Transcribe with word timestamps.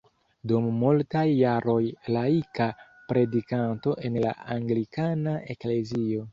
Dum 0.51 0.69
multaj 0.83 1.25
jaroj 1.39 1.83
laika 2.17 2.67
predikanto 3.13 3.95
en 4.11 4.21
la 4.27 4.35
anglikana 4.59 5.39
eklezio. 5.57 6.29